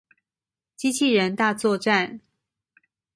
[0.77, 2.21] 機器人大作戰